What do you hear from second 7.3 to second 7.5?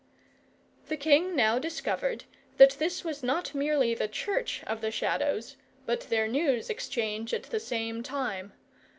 at